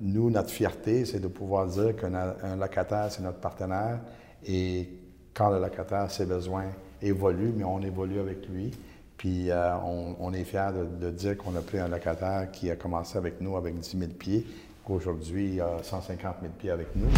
[0.00, 4.00] nous, notre fierté, c'est de pouvoir dire qu'un locataire, c'est notre partenaire
[4.46, 4.88] et
[5.34, 6.66] quand le locataire, ses besoins
[7.00, 8.72] évoluent, mais on évolue avec lui.
[9.16, 9.76] Puis euh,
[10.20, 13.56] on, est fiers de, dire qu'on a pris un locataire qui a commencé avec nous
[13.56, 14.46] avec 10 000 pieds,
[14.84, 17.08] qu'aujourd'hui, il a 150 000 pieds avec nous.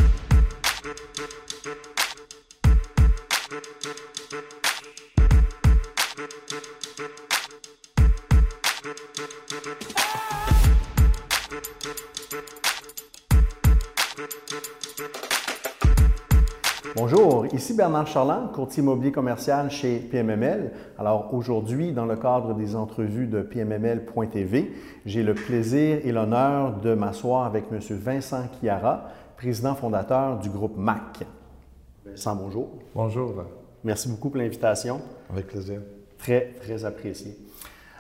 [17.71, 20.73] Ici Bernard Charland, courtier immobilier commercial chez PMML.
[20.99, 24.73] Alors aujourd'hui, dans le cadre des entrevues de PMML.tv,
[25.07, 27.79] j'ai le plaisir et l'honneur de m'asseoir avec M.
[27.91, 29.05] Vincent Chiara,
[29.37, 31.21] président fondateur du groupe MAC.
[32.05, 32.71] Vincent, bonjour.
[32.93, 33.35] Bonjour.
[33.85, 35.01] Merci beaucoup pour l'invitation.
[35.31, 35.81] Avec plaisir.
[36.19, 37.37] Très, très apprécié.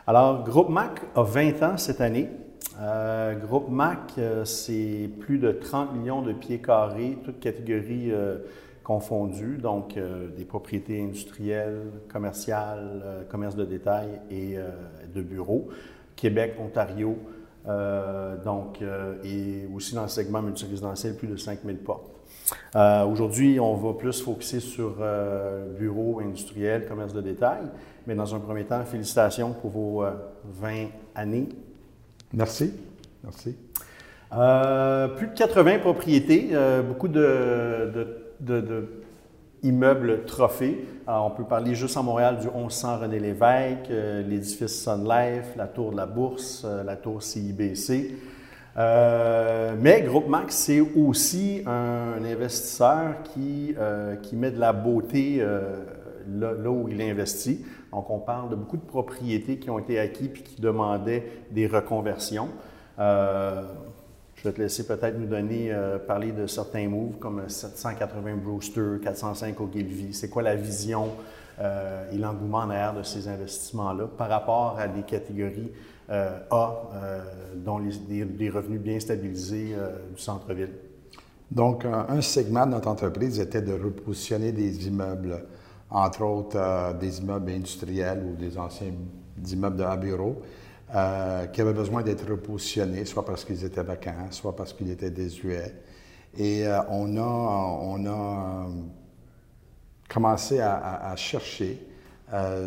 [0.05, 2.29] Alors, Groupe MAC a 20 ans cette année.
[2.81, 8.39] Euh, groupe MAC, euh, c'est plus de 30 millions de pieds carrés, toutes catégories euh,
[8.91, 14.69] confondus, donc euh, des propriétés industrielles, commerciales, euh, commerce de détail et euh,
[15.15, 15.69] de bureaux.
[16.17, 17.17] Québec, Ontario,
[18.45, 18.83] donc,
[19.25, 22.11] et aussi dans le segment multirésidentiel, plus de 5000 portes.
[22.75, 24.97] Aujourd'hui, on va plus focuser sur
[25.79, 27.63] bureaux industriels, commerce de détail,
[28.07, 30.05] mais dans un premier temps, félicitations pour vos
[30.61, 31.49] 20 années.
[32.35, 32.75] Merci.
[33.23, 33.57] Merci.
[34.31, 36.51] plus de 80 propriétés,
[36.87, 38.20] beaucoup de de,
[39.63, 40.87] immeubles trophées.
[41.07, 45.67] on peut parler juste en Montréal du 1100 René Lévesque, euh, l'édifice Sun Life, la
[45.67, 48.15] tour de la Bourse, euh, la tour CIBC.
[48.77, 53.75] Euh, mais Groupe Max, c'est aussi un, investisseur qui,
[54.33, 55.45] met de la beauté
[56.29, 57.65] là, où il investit.
[57.93, 61.67] Donc, on parle de beaucoup de propriétés qui ont été acquises et qui demandaient des
[61.67, 62.49] reconversions.
[64.41, 68.99] Je vais te laisser peut-être nous donner, euh, parler de certains moves comme 780 Brewster,
[69.03, 70.15] 405 Ogilvy.
[70.15, 71.09] C'est quoi la vision
[71.61, 75.71] euh, et l'engouement en arrière de ces investissements-là par rapport à des catégories
[76.09, 76.75] euh, A,
[77.55, 79.77] dont les, des, revenus bien stabilisés
[80.15, 80.73] du centre-ville?
[81.51, 85.45] Donc, un, segment de notre entreprise était de repositionner des immeubles,
[85.91, 88.93] entre autres des immeubles industriels ou des anciens
[89.53, 90.41] immeubles de bureau
[90.93, 95.13] euh, qui avaient besoin d'être repositionnés, soit parce qu'ils étaient vacants, soit parce qu'ils étaient
[95.13, 95.73] désuets.
[96.37, 98.71] Et euh, on a, on a euh,
[100.09, 101.87] commencé à, chercher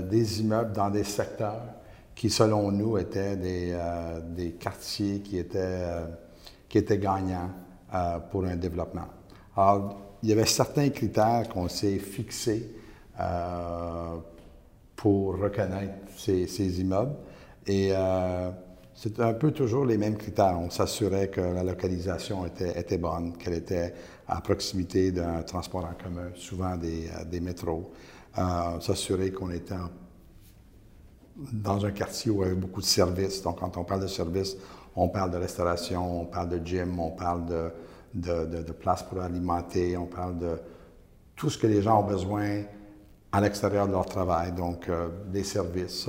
[0.09, 1.65] des immeubles dans des secteurs
[2.15, 5.87] qui, selon nous, étaient des, quartiers qui étaient,
[6.69, 7.49] qui étaient gagnants
[8.31, 9.07] pour un développement.
[9.55, 12.73] Alors, il y avait certains critères qu'on s'est fixés
[14.95, 17.15] pour reconnaître ces, ces immeubles.
[17.67, 18.51] Et euh,
[18.93, 20.59] c'est un peu toujours les mêmes critères.
[20.59, 23.93] On s'assurait que la localisation était, bonne, qu'elle était
[24.27, 27.91] à proximité d'un transport en commun, souvent des, euh, des métros.
[28.37, 29.75] Euh, s'assurer qu'on était
[31.35, 33.41] dans un quartier où il y avait beaucoup de services.
[33.41, 34.57] Donc, quand on parle de services,
[34.95, 37.71] on parle de restauration, on parle de gym, on parle de,
[38.13, 40.59] de, pour alimenter, on parle de
[41.35, 42.63] tout ce que les gens ont besoin
[43.31, 44.87] à l'extérieur de leur travail, donc
[45.31, 46.07] des services.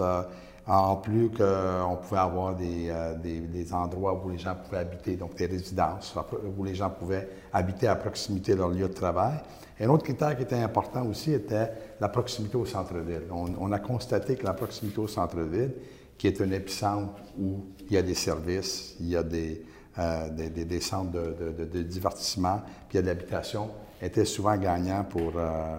[0.66, 5.34] En plus qu'on pouvait avoir euh, des, des, endroits où les gens pouvaient habiter, donc
[5.34, 6.14] des résidences,
[6.56, 9.34] où les gens pouvaient habiter à proximité de leur lieu de travail.
[9.78, 11.70] un autre critère qui était important aussi était
[12.00, 13.24] la proximité au centre-ville.
[13.30, 15.72] On, a constaté que la proximité au centre-ville,
[16.16, 19.62] qui est un épicentre où il y a des services, il y a des,
[19.98, 23.68] euh, des, centres de, de, divertissement, puis il y a de l'habitation,
[24.00, 25.76] était souvent gagnant pour, euh,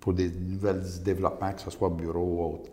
[0.00, 0.72] pour des nouveaux
[1.04, 2.70] développements, que ce soit bureau ou autre.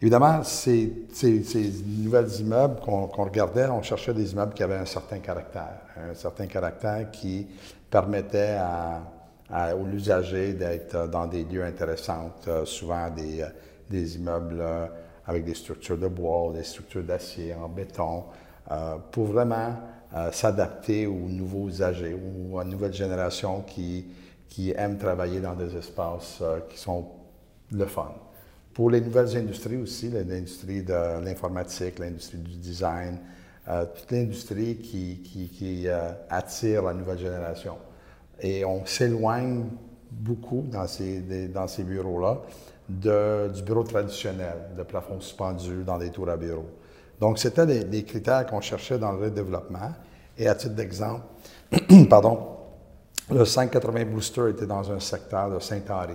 [0.00, 5.18] Évidemment, ces, ces, nouvelles immeubles qu'on regardait, on cherchait des immeubles qui avaient un certain
[5.18, 7.48] caractère, un certain caractère qui
[7.90, 14.86] permettait à, aux usagers d'être dans des lieux intéressants, euh, souvent des, euh, immeubles euh,
[15.26, 18.24] avec des structures de bois, des structures d'acier, en béton,
[19.12, 19.74] pour vraiment
[20.30, 24.06] s'adapter aux nouveaux usagers ou à une nouvelle génération qui,
[24.76, 27.06] aiment travailler dans des espaces qui sont
[27.72, 28.12] le fun.
[28.78, 33.18] Pour les nouvelles industries aussi, l'industrie de l'informatique, l'industrie du design,
[33.66, 37.76] euh, toute l'industrie qui, euh, attire la nouvelle génération.
[38.40, 39.64] Et on s'éloigne
[40.12, 41.24] beaucoup dans ces,
[41.78, 42.40] bureaux-là
[42.88, 46.70] du bureau traditionnel, de plafond suspendu dans des tours à bureaux.
[47.18, 49.90] Donc, c'était des, critères qu'on cherchait dans le redéveloppement.
[50.38, 51.24] Et à titre d'exemple,
[52.08, 52.46] pardon,
[53.28, 56.14] le 580 Booster était dans un secteur de Saint-Henri.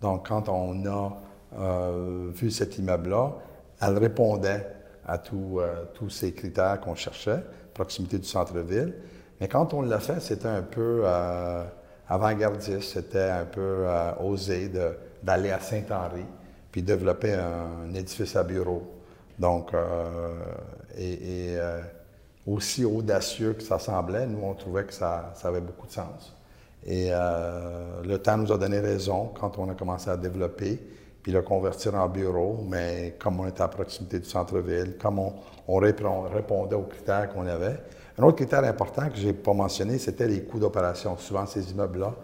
[0.00, 1.20] Donc, quand on a
[1.58, 3.32] euh, vu cet immeuble-là,
[3.80, 4.66] elle répondait
[5.06, 7.42] à euh, tous ces critères qu'on cherchait,
[7.74, 8.94] proximité du centre-ville.
[9.40, 11.64] Mais quand on l'a fait, c'était un peu euh,
[12.08, 13.86] avant-gardiste, c'était un peu
[14.20, 14.70] osé
[15.22, 16.24] d'aller à Saint-Henri,
[16.70, 18.82] puis développer un, édifice à bureau.
[19.38, 19.72] Donc,
[20.96, 21.56] et,
[22.46, 26.36] aussi audacieux que ça semblait, nous, on trouvait que ça avait beaucoup de sens.
[26.84, 30.80] Et le temps nous a donné raison quand on a commencé à développer
[31.22, 35.76] puis le convertir en bureau, mais comme on était à proximité du centre-ville, comme on,
[35.76, 37.78] répondait aux critères qu'on avait.
[38.18, 41.16] Un autre critère important que je n'ai pas mentionné, c'était les coûts d'opération.
[41.16, 42.14] Souvent, ces immeubles-là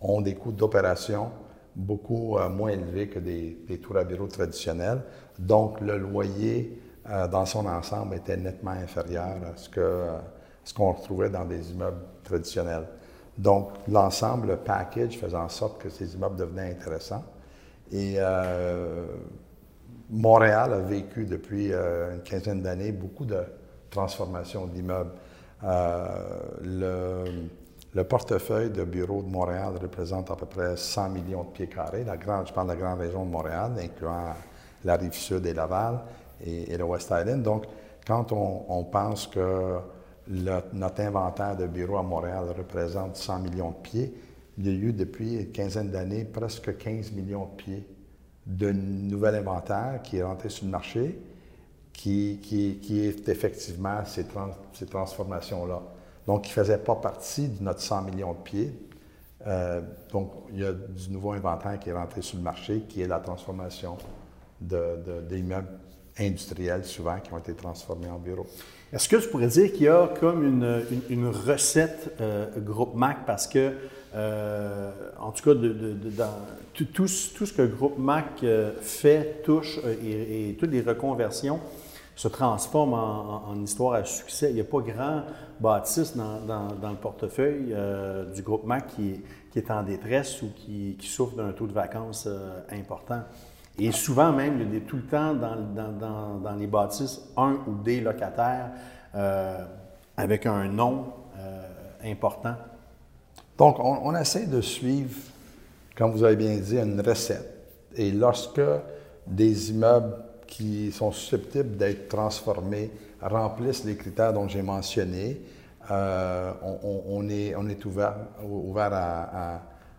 [0.00, 1.30] ont des coûts d'opération
[1.76, 5.02] beaucoup euh, moins élevés que des, tours à bureau traditionnels.
[5.38, 10.18] Donc, le loyer euh, dans son ensemble était nettement inférieur à ce euh,
[10.64, 12.86] ce qu'on retrouvait dans des immeubles traditionnels.
[13.38, 17.24] Donc, l'ensemble, le package faisait en sorte que ces immeubles devenaient intéressants.
[17.92, 19.06] Et euh,
[20.10, 23.42] Montréal a vécu depuis euh, une quinzaine d'années beaucoup de
[23.90, 25.12] transformations d'immeubles.
[25.64, 27.28] Euh,
[27.94, 32.04] le, portefeuille de bureaux de Montréal représente à peu près 100 millions de pieds carrés.
[32.04, 34.34] La grande, je parle de la grande région de Montréal, incluant
[34.84, 36.00] la rive sud et Laval
[36.44, 37.42] et, le West Island.
[37.42, 37.64] Donc,
[38.06, 39.78] quand on, pense que
[40.28, 44.14] notre inventaire de bureaux à Montréal représente 100 millions de pieds,
[44.58, 47.86] il y a eu depuis une quinzaine d'années presque 15 millions de pieds
[48.44, 51.18] de nouvel inventaire qui est rentré sur le marché,
[51.92, 54.24] qui, qui, est effectivement ces,
[54.72, 55.82] ces transformations-là.
[56.26, 58.72] Donc, qui ne faisait pas partie de notre 100 millions de pieds.
[59.46, 59.80] Euh,
[60.12, 63.06] donc, il y a du nouveau inventaire qui est rentré sur le marché, qui est
[63.06, 63.96] la transformation
[64.60, 64.98] de,
[66.18, 68.46] industriels, souvent, qui ont été transformés en bureaux.
[68.92, 73.26] Est-ce que tu pourrais dire qu'il y a comme une, une, recette euh, groupe Mac?
[73.26, 73.74] Parce que
[74.14, 76.34] euh, en tout cas, dans
[76.72, 81.60] tout, ce que groupe Mac euh, fait, touche euh, et, toutes les reconversions
[82.16, 84.50] se transforment en, histoire à succès.
[84.50, 85.22] Il n'y a pas grand
[85.60, 87.72] bâtisse dans, le portefeuille
[88.34, 89.20] du groupe Mac qui,
[89.54, 92.28] est en détresse ou qui, souffre d'un taux de vacances
[92.72, 93.22] important.
[93.78, 98.00] Et souvent même, il y a tout le temps dans, les bâtisses un ou des
[98.00, 98.70] locataires
[100.16, 101.12] avec un nom
[102.04, 102.56] important
[103.58, 105.18] donc, on, essaie de suivre,
[105.96, 107.54] comme vous avez bien dit, une recette.
[107.96, 108.60] Et lorsque
[109.26, 110.14] des immeubles
[110.46, 112.90] qui sont susceptibles d'être transformés
[113.20, 115.42] remplissent les critères dont j'ai mentionné,
[115.90, 118.92] euh, on, est, ouvert,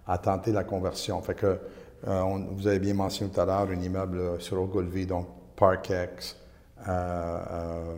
[0.08, 1.22] à, tenter la conversion.
[1.22, 1.60] Fait que,
[2.08, 5.28] euh, vous avez bien mentionné tout à l'heure un immeuble sur Ogilvy, donc
[5.58, 6.38] Parkex,
[6.88, 7.98] euh,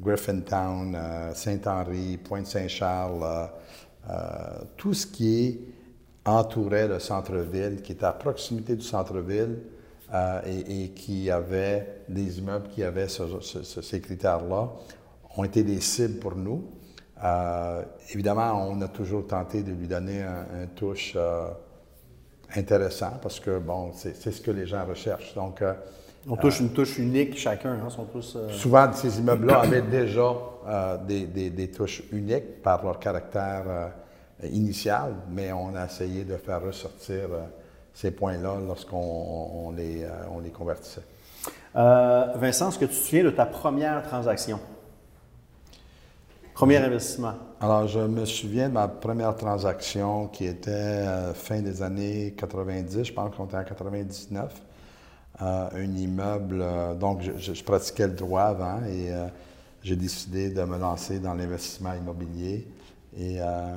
[0.00, 3.46] Griffintown, euh, Saint-Henri, Pointe-Saint-Charles, euh,
[4.10, 5.58] euh, tout ce qui
[6.24, 9.58] entourait le centre-ville, qui était à proximité du centre-ville
[10.44, 14.70] et, qui avait des immeubles qui avaient ces critères-là,
[15.36, 16.64] ont été des cibles pour nous.
[18.12, 21.16] évidemment, on a toujours tenté de lui donner un, touche
[22.54, 25.34] intéressant parce que, bon, c'est ce que les gens recherchent.
[25.34, 25.62] Donc,
[26.28, 27.72] on touche une touche unique chacun.
[27.72, 30.32] Hein, sont tous, euh, Souvent, ces immeubles-là avaient déjà
[30.66, 33.88] euh, des, touches uniques par leur caractère euh,
[34.50, 37.28] initial, mais on a essayé de faire ressortir
[37.94, 41.02] ces points-là lorsqu'on les, on les convertissait.
[41.74, 44.60] Vincent, est-ce que tu te souviens de ta première transaction?
[46.52, 47.34] Premier investissement?
[47.60, 53.12] Alors, je me souviens de ma première transaction qui était fin des années 90, je
[53.12, 54.52] pense qu'on était en 99
[55.40, 56.60] un immeuble.
[56.62, 59.26] Euh, donc, je, pratiquais le droit avant et euh,
[59.82, 62.66] j'ai décidé de me lancer dans l'investissement immobilier.
[63.16, 63.76] Et euh,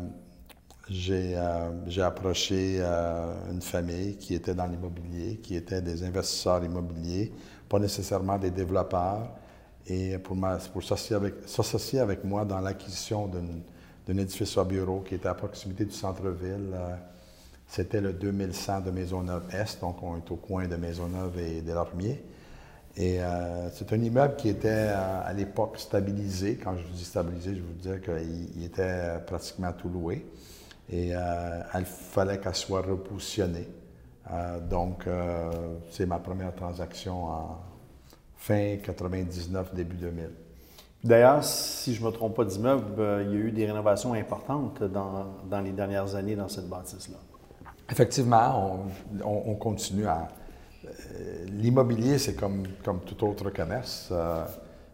[0.90, 7.32] j'ai approché une famille qui était dans l'immobilier, qui était des investisseurs immobiliers,
[7.70, 9.30] pas nécessairement des développeurs,
[9.86, 10.36] et pour,
[10.74, 11.36] pour s'associer avec,
[12.02, 13.30] avec, moi dans l'acquisition
[14.08, 16.76] d'un édifice à bureau qui était à proximité du centre-ville.
[17.70, 22.20] C'était le 2100 de Maisonneuve-Est, donc on est au coin de Maisonneuve et Delormier.
[22.98, 26.56] Et euh, c'est un immeuble qui était euh, à l'époque stabilisé.
[26.56, 30.26] Quand je vous dis stabilisé, je vous dire qu'il était pratiquement tout loué.
[30.92, 33.68] Et euh, il fallait qu'elle soit repositionnée.
[34.68, 35.06] donc,
[35.92, 37.60] c'est ma première transaction en
[38.36, 40.32] fin 99, début 2000.
[41.04, 44.84] D'ailleurs, si je ne me trompe pas d'immeuble, il y a eu des rénovations importantes
[44.84, 47.18] dans, dans les dernières années dans cette bâtisse-là.
[47.92, 48.86] Effectivement,
[49.24, 50.28] on, continue à.
[50.86, 54.10] Euh, l'immobilier, c'est comme, comme tout autre commerce.
[54.12, 54.46] Euh,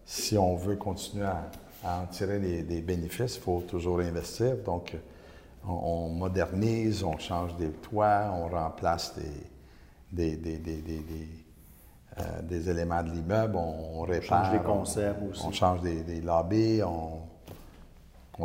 [0.05, 1.49] si on veut continuer à,
[1.83, 4.57] en tirer des, bénéfices, il faut toujours investir.
[4.65, 4.95] Donc,
[5.67, 9.13] on, modernise, on change des toits, on remplace
[10.11, 10.59] des, des,
[12.19, 14.41] euh, éléments de l'immeuble, on, répare.
[14.41, 15.43] On change des concepts aussi.
[15.45, 17.19] On change des, lobbies, on,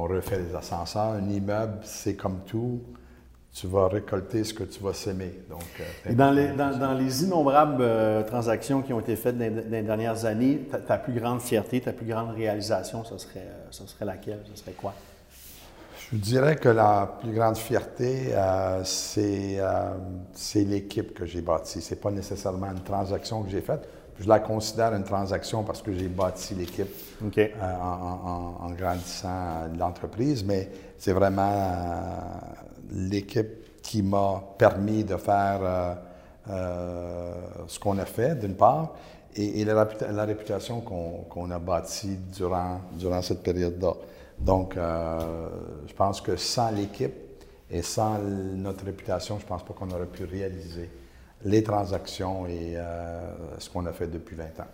[0.02, 1.12] refait les ascenseurs.
[1.12, 2.80] Un immeuble, c'est comme tout.
[3.52, 5.42] Tu vas récolter ce que tu vas s'aimer.
[5.48, 9.82] Donc, euh, dans, les, dans, les, innombrables euh, transactions qui ont été faites dans, les
[9.82, 14.40] dernières années, ta, plus grande fierté, ta plus grande réalisation, ce serait, ce serait laquelle?
[14.54, 14.94] Ce serait quoi?
[16.12, 18.32] Je dirais que la plus grande fierté,
[18.84, 19.60] c'est
[20.64, 21.80] l'équipe que j'ai bâtie.
[21.80, 23.88] Ce n'est pas nécessairement une transaction que j'ai faite
[24.20, 26.94] je la considère une transaction parce que j'ai bâti l'équipe
[27.38, 27.48] euh,
[27.80, 32.16] en, grandissant l'entreprise, mais c'est vraiment euh,
[32.92, 35.96] l'équipe qui m'a permis de faire
[36.48, 37.34] euh,
[37.66, 38.94] ce qu'on a fait, d'une part,
[39.36, 43.92] et, la, réputation qu'on a bâtie durant, durant cette période-là.
[44.38, 47.14] Donc, je pense que sans l'équipe
[47.70, 50.90] et sans notre réputation, je ne pense pas qu'on aurait pu réaliser
[51.44, 54.68] les transactions et euh, ce qu'on a fait depuis 20 ans.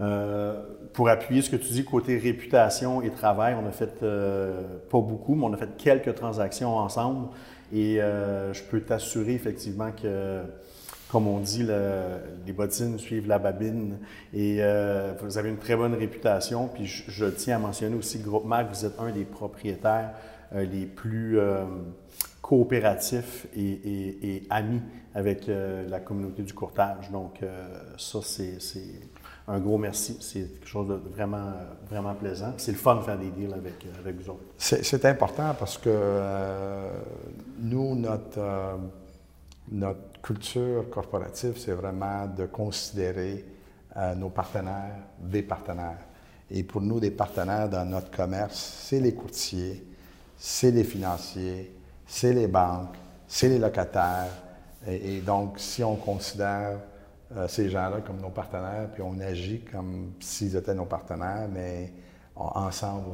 [0.00, 4.62] Euh, pour appuyer ce que tu dis côté réputation et travail, on a fait euh,
[4.90, 7.28] pas beaucoup, mais on a fait quelques transactions ensemble.
[7.72, 10.40] Et je peux t'assurer effectivement que,
[11.08, 11.64] comme on dit,
[12.44, 13.98] les bottines suivent la babine.
[14.34, 14.60] Et
[15.22, 16.66] vous avez une très bonne réputation.
[16.66, 20.14] Puis je, tiens à mentionner aussi Groupe Mac, vous êtes un des propriétaires
[20.52, 21.38] les plus
[22.50, 24.80] coopératif et, ami
[25.14, 27.08] avec euh, la communauté du courtage.
[27.12, 28.58] Donc, euh, ça, c'est
[29.50, 30.16] un gros merci.
[30.20, 31.52] C'est quelque chose de vraiment,
[31.88, 32.54] vraiment plaisant.
[32.56, 34.44] C'est le fun de faire des deals avec, euh, avec vous autres.
[34.58, 36.88] C'est important parce que
[37.58, 38.78] nous, notre,
[39.70, 43.44] notre culture corporative, c'est vraiment de considérer
[44.16, 45.98] nos partenaires des partenaires.
[46.50, 49.84] Et pour nous, des partenaires dans notre commerce, c'est les courtiers,
[50.36, 51.72] c'est les financiers,
[52.06, 52.96] c'est les banques,
[53.28, 54.32] c'est les locataires.
[54.86, 56.78] Et, donc, si on considère
[57.36, 61.92] euh, ces gens-là comme nos partenaires, puis on agit comme s'ils étaient nos partenaires, mais
[62.34, 63.06] ensemble,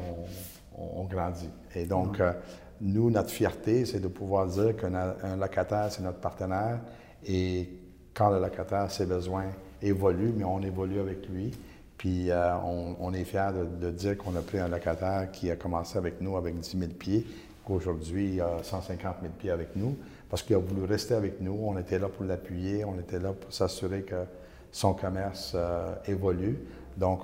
[0.76, 1.50] on, grandit.
[1.74, 2.32] Et donc, euh,
[2.80, 6.80] nous, notre fierté, c'est de pouvoir dire qu'un locataire, c'est notre partenaire.
[7.26, 7.68] Et
[8.14, 9.46] quand le locataire, ses besoins
[9.82, 11.52] évoluent, mais on évolue avec lui.
[11.98, 15.56] Puis euh, on, est fiers de, de dire qu'on a pris un locataire qui a
[15.56, 17.26] commencé avec nous avec 10 000 pieds
[17.66, 19.96] qu'aujourd'hui, il a 150 000 pieds avec nous,
[20.28, 21.58] parce qu'il a voulu rester avec nous.
[21.62, 24.24] On était là pour l'appuyer, on était là pour s'assurer que
[24.72, 26.58] son commerce euh, évolue.
[26.96, 27.20] Donc,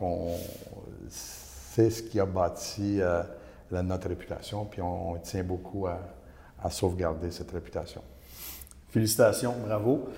[1.09, 3.23] c'est ce qui a bâti euh,
[3.71, 8.03] notre réputation, puis on, tient beaucoup à sauvegarder cette réputation.
[8.93, 10.11] Félicitations, bravo.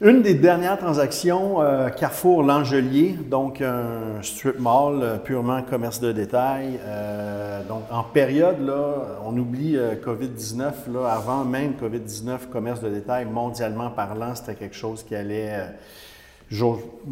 [0.00, 6.12] Une des dernières transactions, euh, Carrefour L'Angelier, donc un strip mall euh, purement commerce de
[6.12, 6.78] détail.
[6.84, 13.24] Euh, donc en période, là, on oublie COVID-19, là, avant même COVID-19, commerce de détail
[13.24, 15.66] mondialement parlant, c'était quelque chose qui allait,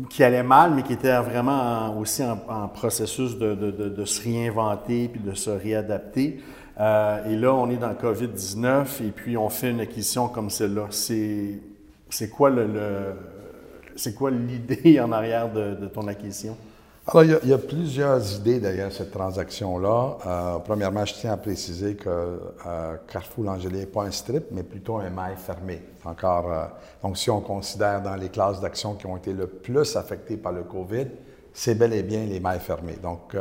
[0.08, 5.20] qui allait mal, mais qui était vraiment aussi en, processus de, de, se réinventer puis
[5.20, 6.40] de se réadapter.
[6.78, 10.86] et là, on est dans COVID-19 et puis on fait une acquisition comme celle-là.
[10.90, 11.58] C'est
[12.16, 12.30] c'est
[14.14, 16.56] quoi l'idée en arrière de, ton acquisition?
[17.08, 20.18] Alors, il y, a, plusieurs idées derrière cette transaction-là.
[20.26, 24.64] Euh, premièrement, je tiens à préciser que euh, Carrefour L'Angelier n'est pas un strip, mais
[24.64, 25.82] plutôt un mail fermé.
[26.04, 26.64] Encore, euh,
[27.04, 30.50] donc, si on considère dans les classes d'action qui ont été le plus affectées par
[30.52, 31.06] le COVID,
[31.52, 32.98] c'est bel et bien les mailles fermées.
[33.00, 33.36] Donc,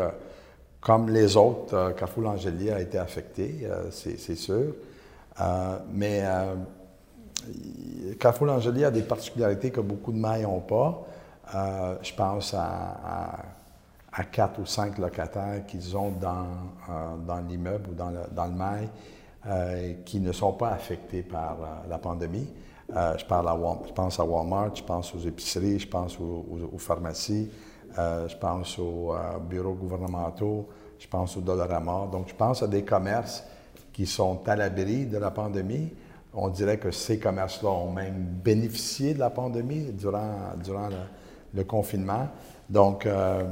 [0.79, 4.75] comme les autres, Carrefour L'Angelier a été affecté, c'est sûr.
[5.91, 6.23] mais
[8.19, 11.05] Carrefour L'Angelier a des particularités que beaucoup de mailles n'ont pas.
[11.53, 13.37] Euh, je pense à,
[14.31, 16.47] quatre ou cinq locataires qu'ils ont dans,
[16.89, 18.87] euh, l'immeuble ou dans le, dans mail
[19.45, 21.57] euh, qui ne sont pas affectés par
[21.89, 22.47] la pandémie.
[22.89, 27.51] je, pense à Walmart, je pense aux épiceries, je pense aux, pharmacies,
[27.97, 29.13] je pense aux
[29.49, 32.07] bureaux gouvernementaux, je pense au Dollarama.
[32.11, 33.43] Donc, je pense à des commerces
[33.91, 35.91] qui sont à l'abri de la pandémie,
[36.35, 40.89] on dirait que ces commerces-là ont même bénéficié de la pandémie durant,
[41.53, 42.27] le, confinement.
[42.69, 43.43] Donc, euh,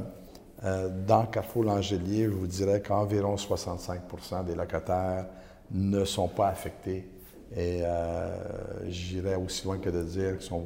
[0.65, 5.25] euh, dans Carrefour L'Angelier, je vous dirais qu'environ 65% des locataires
[5.71, 7.07] ne sont pas affectés.
[7.55, 8.35] Et euh,
[8.87, 10.63] j'irais aussi loin que de dire qu'ils sont,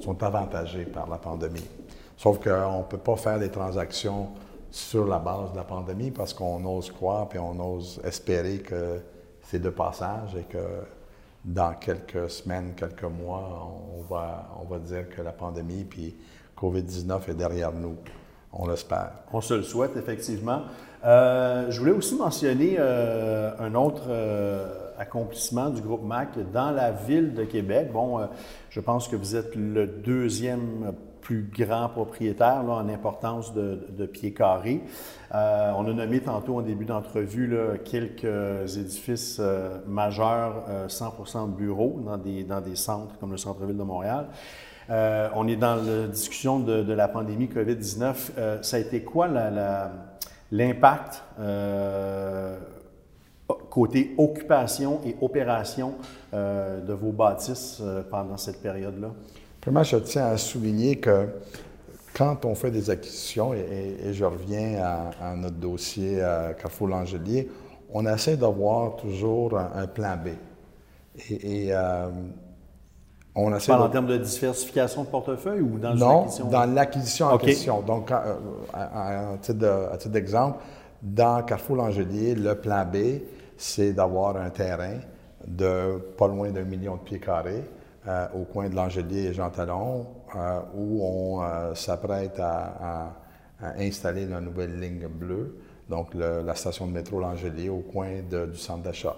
[0.00, 1.66] sont avantagés par la pandémie.
[2.16, 4.28] Sauf qu'on ne peut pas faire des transactions
[4.70, 9.00] sur la base de la pandémie parce qu'on ose croire et on ose espérer que
[9.42, 10.58] c'est de passage et que
[11.44, 16.14] dans quelques semaines, quelques mois, on va, on va dire que la pandémie puis
[16.56, 17.96] COVID-19 est derrière nous.
[18.52, 19.10] On l'espère.
[19.32, 20.62] On se le souhaite, effectivement.
[21.04, 26.92] Euh, je voulais aussi mentionner euh, un autre euh, accomplissement du groupe MAC dans la
[26.92, 27.90] ville de Québec.
[27.92, 28.20] Bon,
[28.70, 30.94] je pense que vous êtes le deuxième
[31.24, 34.82] plus grands propriétaires en importance de, pieds carrés.
[35.34, 42.00] Euh, on a nommé tantôt en début d'entrevue quelques édifices euh, majeurs, 100 de bureaux
[42.04, 42.18] dans
[42.60, 44.26] des, centres comme le centre-ville de Montréal.
[44.88, 48.60] on est dans la discussion de la pandémie COVID-19.
[48.62, 49.26] ça a été quoi
[50.52, 51.22] l'impact
[53.70, 55.94] côté occupation et opération
[56.32, 59.08] de vos bâtisses pendant cette période-là?
[59.64, 61.26] Premièrement, je tiens à souligner que
[62.14, 64.82] quand on fait des acquisitions, et, je reviens
[65.18, 67.50] à, notre dossier à Carrefour Langelier,
[67.90, 70.28] on essaie d'avoir toujours un, plan B.
[71.30, 72.10] Et, euh,
[73.34, 76.44] on essaie en termes de diversification de portefeuille ou dans l'acquisition?
[76.44, 77.80] Non, dans l'acquisition en question.
[77.80, 78.34] Donc, euh,
[78.74, 80.58] à, titre d'exemple,
[81.00, 83.22] dans Carrefour Langelier, le plan B,
[83.56, 84.98] c'est d'avoir un terrain
[85.46, 87.64] de pas loin d'un million de pieds carrés
[88.06, 90.06] euh, au coin de l'Angelier et Jean Talon,
[90.36, 93.16] euh, où on euh, s'apprête à,
[93.78, 95.56] installer la nouvelle ligne bleue,
[95.88, 99.16] donc la station de métro L'Angelier au coin du centre d'achat.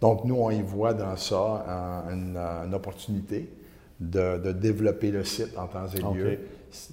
[0.00, 3.48] Donc nous, on y voit dans ça une, opportunité
[4.00, 6.40] de, développer le site en temps et lieu.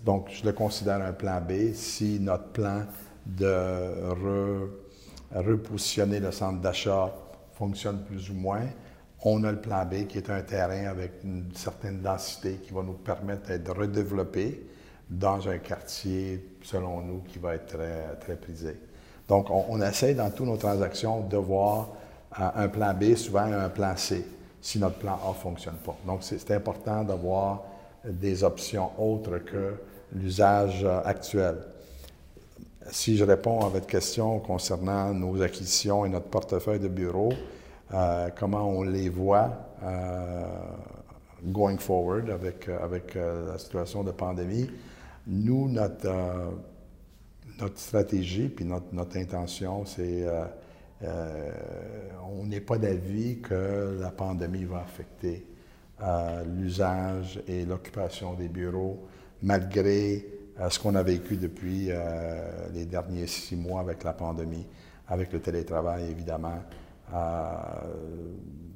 [0.05, 1.73] Donc je le considère un plan B.
[1.73, 2.83] Si notre plan
[3.25, 4.69] de
[5.33, 7.11] repositionner le centre d'achat
[7.53, 8.67] fonctionne plus ou moins,
[9.23, 12.81] on a le plan B qui est un terrain avec une certaine densité qui va
[12.81, 14.61] nous permettre d'être redéveloppé
[15.09, 17.77] dans un quartier, selon nous, qui va être
[18.19, 18.77] très, prisé.
[19.27, 21.89] Donc, on, essaie dans toutes nos transactions de voir
[22.39, 24.25] euh, un plan B, souvent un plan C,
[24.61, 25.97] si notre plan A ne fonctionne pas.
[26.05, 27.63] Donc, c'est important d'avoir
[28.05, 29.75] des options autres que
[30.13, 31.55] l'usage euh, actuel.
[32.89, 37.33] Si je réponds à votre question concernant nos acquisitions et notre portefeuille de bureaux,
[37.93, 39.51] euh, comment on les voit
[39.83, 40.45] euh,
[41.43, 44.69] going forward avec, euh, avec la situation de pandémie.
[45.27, 46.09] Nous, notre,
[47.59, 50.25] notre stratégie, puis notre, notre intention, c'est
[51.03, 55.45] on n'est pas d'avis que la pandémie va affecter
[56.57, 59.07] l'usage et l'occupation des bureaux,
[59.43, 60.25] malgré
[60.69, 61.89] ce qu'on a vécu depuis
[62.73, 64.65] les derniers six mois avec la pandémie,
[65.07, 66.59] avec le télétravail évidemment,
[67.11, 67.93] il euh,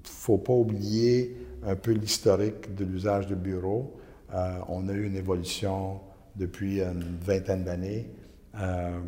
[0.04, 3.94] ne faut pas oublier un peu l'historique de l'usage de bureaux.
[4.34, 6.02] Euh, on a eu une évolution
[6.36, 8.10] depuis une vingtaine d'années
[8.60, 9.00] euh,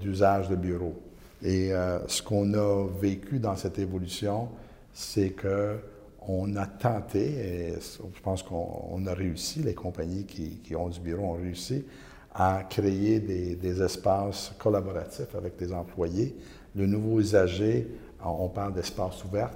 [0.00, 1.00] d'usage de, bureaux.
[1.42, 1.70] Et
[2.06, 4.48] ce qu'on a vécu dans cette évolution,
[4.94, 5.76] c'est que
[6.26, 11.24] on a tenté, et je pense qu'on a réussi, les compagnies qui, ont du bureau
[11.24, 11.84] ont réussi
[12.34, 16.34] à créer des, des espaces collaboratifs avec des employés.
[16.74, 17.86] Le nouveau usager
[18.28, 19.50] on parle d'espace ouvert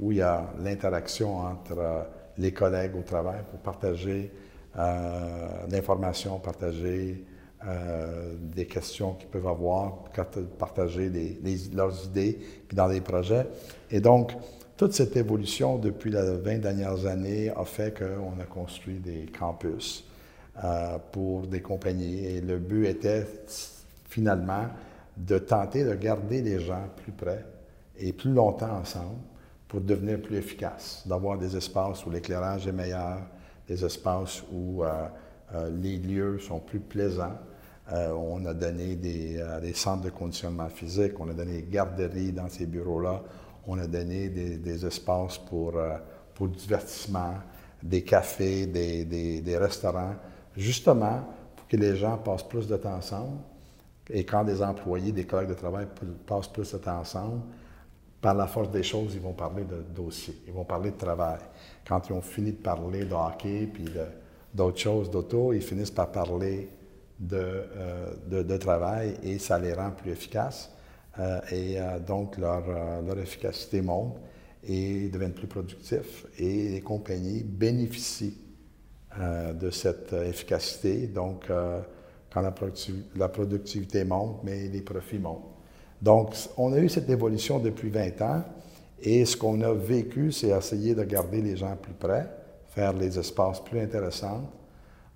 [0.00, 2.02] où il y a l'interaction entre euh,
[2.38, 4.30] les collègues au travail pour partager
[4.76, 7.24] euh, l'information, partager
[7.66, 10.04] euh, des questions qu'ils peuvent avoir,
[10.58, 11.10] partager
[11.72, 13.46] leurs idées, puis dans des projets.
[13.90, 14.32] Et donc,
[14.76, 20.04] toute cette évolution depuis les 20 dernières années a fait qu'on a construit des campus
[21.12, 22.26] pour des compagnies.
[22.26, 23.24] Et le but était
[24.08, 24.66] finalement
[25.16, 27.44] de tenter de garder les gens plus près
[27.98, 29.18] et plus longtemps ensemble
[29.68, 33.18] pour devenir plus efficaces, d'avoir des espaces où l'éclairage est meilleur,
[33.66, 35.06] des espaces où euh,
[35.54, 37.38] euh, les lieux sont plus plaisants.
[37.92, 39.42] Euh, on a donné des,
[39.74, 43.22] centres de conditionnement physique, on a donné des garderies dans ces bureaux-là,
[43.66, 45.74] on a donné des, espaces pour,
[46.34, 47.34] pour divertissement,
[47.82, 50.14] des cafés, des, des, restaurants,
[50.56, 51.24] justement
[51.56, 53.38] pour que les gens passent plus de temps ensemble.
[54.08, 55.86] Et quand des employés, des collègues de travail
[56.26, 57.40] passent plus de temps ensemble,
[58.24, 61.40] par la force des choses, ils vont parler de dossier, ils vont parler de travail.
[61.86, 63.84] Quand ils ont fini de parler de hockey puis
[64.54, 66.70] d'autres choses, d'auto, ils finissent par parler
[67.20, 70.70] de, euh, de, travail et ça les rend plus efficaces.
[71.18, 72.62] Euh, et euh, donc, leur,
[73.02, 74.16] leur, efficacité monte
[74.66, 76.24] et deviennent plus productifs.
[76.38, 78.38] Et les compagnies bénéficient
[79.18, 81.08] de cette efficacité.
[81.08, 81.44] Donc,
[82.32, 82.54] quand la,
[83.16, 85.53] la productivité monte, mais les profits montent.
[86.04, 88.42] Donc, on a eu cette évolution depuis 20 ans
[89.00, 92.28] et ce qu'on a vécu, c'est essayer de garder les gens plus près,
[92.68, 94.42] faire les espaces plus intéressants.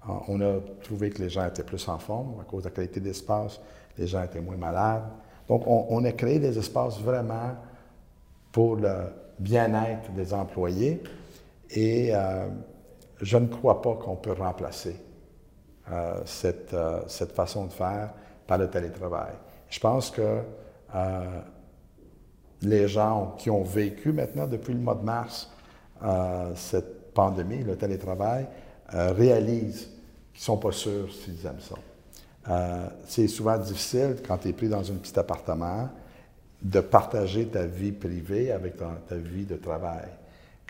[0.09, 2.75] Euh, on a trouvé que les gens étaient plus en forme à cause de la
[2.75, 3.61] qualité d'espace,
[3.99, 5.03] les gens étaient moins malades.
[5.47, 7.55] Donc, on, a créé des espaces vraiment
[8.51, 8.95] pour le
[9.39, 11.03] bien-être des employés
[11.69, 12.49] et euh,
[13.21, 14.97] je ne crois pas qu'on peut remplacer
[15.93, 16.75] euh, cette,
[17.09, 18.15] cette façon de faire
[18.47, 19.35] par le télétravail.
[19.69, 20.41] Je pense que
[20.95, 21.41] euh,
[22.63, 25.51] les gens qui ont vécu maintenant depuis le mois de mars
[26.03, 28.47] euh, cette pandémie, le télétravail,
[28.95, 29.91] euh, réalisent
[30.33, 31.77] qui ne sont pas sûrs s'ils aiment ça.
[33.07, 35.91] C'est souvent difficile quand tu es pris dans un petit appartement
[36.63, 40.09] de partager ta vie privée avec ta, vie de travail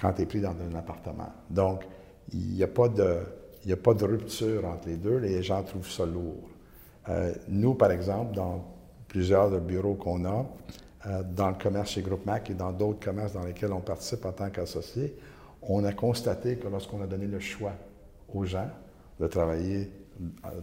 [0.01, 1.33] quand tu es pris dans un appartement.
[1.49, 1.85] Donc,
[2.33, 5.19] il n'y a, pas de, rupture entre les deux.
[5.19, 6.49] Les gens trouvent ça lourd.
[7.49, 8.65] Nous, par exemple, dans
[9.09, 10.47] plusieurs bureaux qu'on a,
[11.07, 14.25] euh, dans le commerce chez Groupe Mac et dans d'autres commerces dans lesquels on participe
[14.25, 15.17] en tant qu'associé,
[15.63, 17.73] on a constaté que lorsqu'on a donné le choix
[18.33, 18.69] aux gens
[19.19, 19.91] de travailler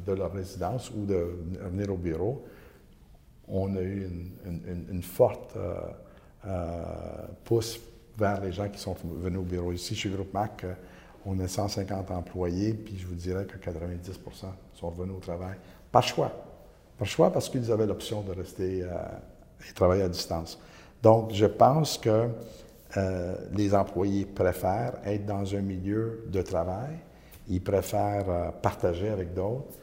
[0.05, 1.37] de leur résidence ou de
[1.71, 2.45] venir au bureau,
[3.47, 4.09] on a eu
[4.89, 5.75] une, forte euh,
[6.47, 6.83] euh,
[7.43, 7.79] pousse
[8.17, 9.71] vers les gens qui sont venus au bureau.
[9.71, 10.73] Ici, chez Groupe Mac, euh,
[11.25, 15.55] on a 150 employés, puis je vous dirais que 90% sont revenus au travail.
[15.91, 16.31] Par choix.
[16.97, 20.59] Par choix parce qu'ils avaient l'option de rester et travailler à distance.
[21.03, 22.29] Donc, je pense que
[23.51, 26.97] les employés préfèrent être dans un milieu de travail
[27.47, 29.73] ils préfèrent euh, partager avec d'autres.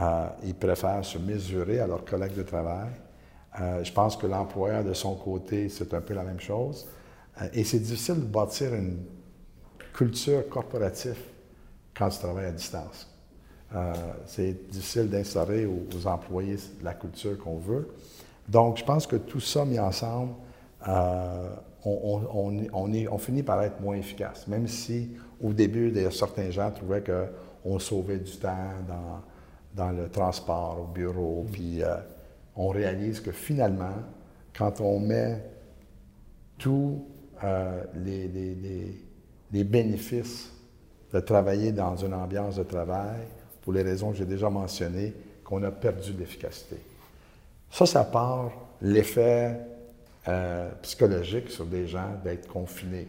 [0.00, 2.90] Euh, ils préfèrent se mesurer à leurs collègues de travail.
[3.60, 6.86] Euh, je pense que l'employeur, de son côté, c'est un peu la même chose.
[7.52, 9.04] et c'est difficile de bâtir une
[9.94, 11.18] culture corporative
[11.94, 13.11] quand tu travailles à distance.
[14.26, 17.88] C'est difficile d'instaurer aux, employés la culture qu'on veut.
[18.48, 20.32] Donc, je pense que tout ça mis ensemble,
[21.84, 25.10] on, on, finit par être moins efficace, même si
[25.42, 28.70] au début, certains gens trouvaient qu'on sauvait du temps
[29.74, 31.96] dans, le transport, au bureau, puis euh,
[32.54, 33.96] on réalise que finalement,
[34.56, 35.42] quand on met
[36.58, 37.04] tous
[37.42, 40.52] euh, les, bénéfices
[41.12, 43.22] de travailler dans une ambiance de travail,
[43.62, 46.76] pour les raisons que j'ai déjà mentionnées, qu'on a perdu l'efficacité.
[47.70, 48.50] Ça, ça part
[48.82, 49.56] l'effet
[50.28, 53.08] euh, psychologique sur des gens d'être confinés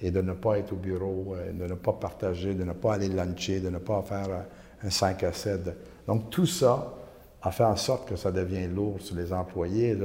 [0.00, 2.94] et de ne pas être au bureau, euh, de ne pas partager, de ne pas
[2.94, 4.44] aller luncher, de ne pas faire
[4.82, 5.60] un 5 à 7.
[6.06, 6.94] Donc tout ça
[7.42, 9.96] a fait en sorte que ça devient lourd sur les employés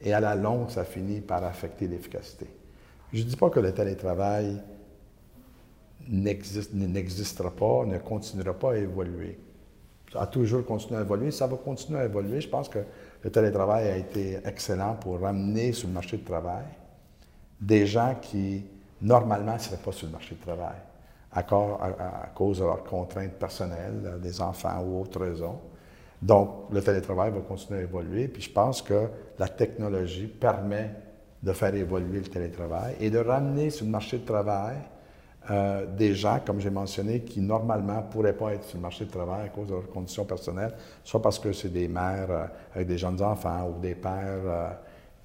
[0.00, 2.46] et à la longue, ça finit par affecter l'efficacité.
[3.12, 4.60] Je ne dis pas que le télétravail
[6.08, 9.38] n'existera pas, ne continuera pas à évoluer.
[10.12, 12.40] Ça a toujours continué à évoluer, ça va continuer à évoluer.
[12.40, 12.78] Je pense que
[13.22, 16.64] le télétravail a été excellent pour ramener sur le marché du travail
[17.60, 18.64] des gens qui
[19.00, 20.76] normalement, ne seraient pas sur le marché du travail
[21.32, 25.60] à, cause de leurs contraintes personnelles, euh, des enfants ou autres raisons.
[26.20, 30.90] Donc, le télétravail va continuer à évoluer, puis je pense que la technologie permet
[31.42, 34.76] de faire évoluer le télétravail et de ramener sur le marché du travail
[35.50, 39.04] euh, des gens, comme j'ai mentionné, qui normalement ne pourraient pas être sur le marché
[39.04, 42.44] du travail à cause de leurs conditions personnelles, soit parce que c'est des mères euh,
[42.74, 44.76] avec des jeunes enfants ou des pères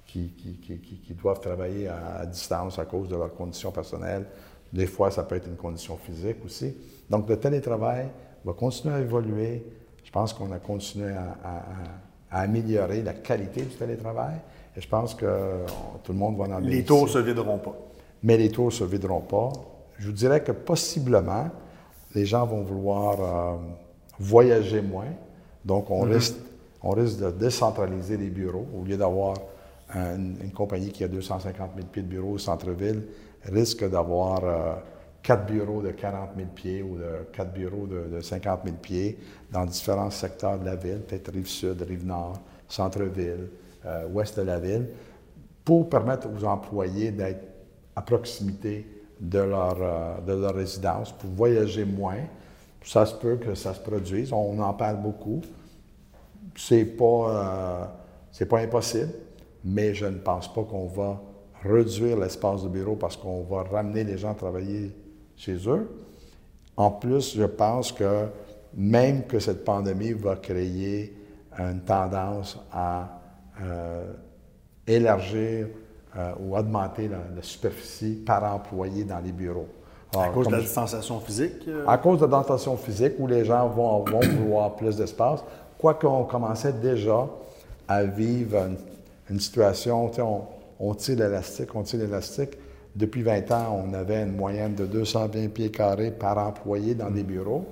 [0.06, 4.24] qui, doivent travailler à, distance à cause de leurs conditions personnelles.
[4.72, 6.74] Des fois, ça peut être une condition physique aussi.
[7.10, 8.08] Donc, le télétravail
[8.44, 9.64] va continuer à évoluer.
[10.04, 14.36] Je pense qu'on a continué à, améliorer la qualité du télétravail.
[14.76, 15.26] Et je pense que
[16.02, 17.76] tout le monde va en Les tours ne se videront pas.
[18.24, 19.52] Mais les tours ne se videront pas.
[19.98, 21.50] Je vous dirais que possiblement,
[22.14, 23.56] les gens vont vouloir euh,
[24.18, 25.12] voyager moins.
[25.64, 26.36] Donc, on, risque,
[26.82, 29.34] on risque de décentraliser les bureaux au lieu d'avoir
[29.94, 33.02] une, compagnie qui a 250 000 pieds de bureaux au centre-ville
[33.44, 34.74] risque d'avoir euh,
[35.22, 39.18] quatre bureaux de 40 000 pieds ou de, quatre bureaux de, 50 000 pieds
[39.50, 43.48] dans différents secteurs de la ville, peut-être rive sud, rive nord, centre-ville,
[43.86, 44.88] euh, ouest de la ville,
[45.64, 47.46] pour permettre aux employés d'être
[47.96, 48.86] à proximité
[49.20, 52.20] de leur, euh, de leur résidence, pour voyager moins.
[52.84, 54.32] Ça se peut que ça se produise.
[54.32, 55.40] On en parle beaucoup.
[56.56, 57.96] C'est pas,
[58.30, 59.10] c'est pas impossible
[59.64, 61.20] mais je ne pense pas qu'on va
[61.62, 64.94] réduire l'espace de bureau parce qu'on va ramener les gens à travailler
[65.36, 65.90] chez eux.
[66.76, 68.26] En plus, je pense que
[68.74, 71.16] même que cette pandémie va créer
[71.58, 73.20] une tendance à
[73.62, 74.12] euh,
[74.86, 75.68] élargir
[76.16, 79.68] euh, ou augmenter la, superficie par employé dans les bureaux.
[80.16, 81.66] à cause de la distanciation physique?
[81.68, 81.84] Euh?
[81.86, 85.44] À cause de la distanciation physique où les gens vont, vont vouloir plus d'espace.
[85.78, 87.26] Quoique on commençait déjà
[87.88, 88.76] à vivre une
[89.30, 90.42] une situation, on,
[90.80, 92.58] on tire l'élastique, on tire l'élastique.
[92.94, 97.24] Depuis 20 ans, on avait une moyenne de 220 pieds carrés par employé dans les
[97.24, 97.64] bureaux.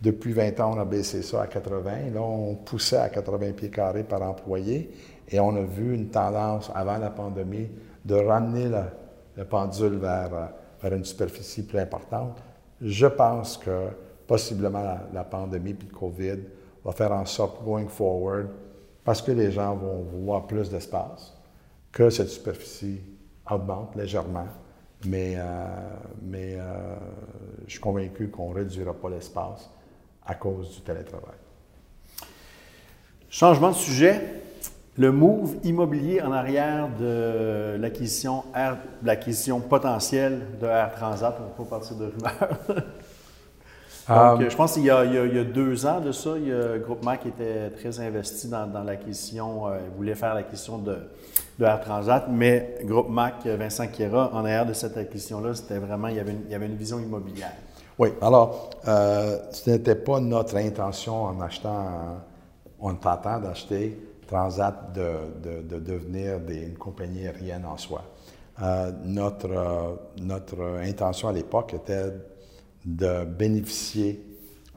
[0.00, 1.90] Depuis 20 ans, on a baissé ça à 80.
[2.14, 4.90] Là, on poussait à 80 pieds carrés par employé.
[5.32, 7.68] Et on a vu une tendance avant la pandémie
[8.04, 8.70] de ramener
[9.36, 10.50] le pendule vers,
[10.82, 12.38] vers, une superficie plus importante.
[12.82, 13.88] Je pense que
[14.26, 16.38] possiblement la, pandémie et le COVID
[16.84, 18.48] va faire en sorte, going forward,
[19.04, 21.34] parce que les gens vont voir plus d'espace,
[21.90, 23.00] que cette superficie
[23.50, 24.46] augmente légèrement.
[25.06, 25.42] Mais, euh,
[26.34, 26.96] euh,
[27.66, 29.70] je suis convaincu qu'on ne réduira pas l'espace
[30.24, 31.34] à cause du télétravail.
[33.28, 34.41] Changement de sujet.
[34.98, 38.44] Le move immobilier en arrière de l'acquisition,
[39.02, 42.58] l'acquisition potentielle de Air Transat, on ne pas partir de rumeurs.
[44.08, 46.74] Donc, euh, je pense qu'il y, a deux ans de ça, il y a
[47.04, 50.96] Mac était très investi dans, l'acquisition, euh, il voulait faire l'acquisition de,
[51.58, 56.08] de, Air Transat, mais Groupe Mac, Vincent Kiera, en arrière de cette acquisition-là, c'était vraiment,
[56.08, 57.52] il y, avait une, il y avait une vision immobilière.
[57.96, 62.18] Oui, alors, euh, ce n'était pas notre intention en achetant,
[62.80, 68.02] on tentant d'acheter Transat de, de, devenir une compagnie aérienne en soi.
[69.04, 72.12] notre, notre intention à l'époque était
[72.84, 74.24] de bénéficier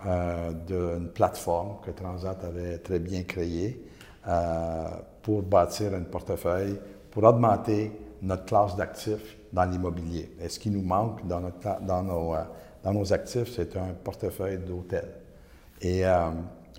[0.06, 3.82] euh, d'une plateforme que Transat avait très bien créée
[4.28, 4.88] euh,
[5.22, 7.91] pour bâtir un portefeuille, pour augmenter
[8.22, 10.36] notre classe d'actifs dans l'immobilier.
[10.41, 12.44] Et ce qui nous manque dans, notre, dans, nos, euh,
[12.84, 15.13] dans nos actifs, c'est un portefeuille d'hôtels.
[15.82, 16.04] Et,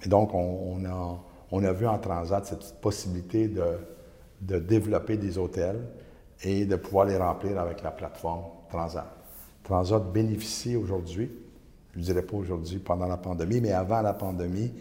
[0.06, 1.18] donc, on, a,
[1.50, 5.80] on a vu en Transat cette possibilité de, développer des hôtels
[6.42, 9.06] et de pouvoir les remplir avec la plateforme Transat.
[9.62, 11.30] Transat bénéficie aujourd'hui,
[11.94, 14.72] je ne dirais pas aujourd'hui pendant la pandémie, mais avant la pandémie,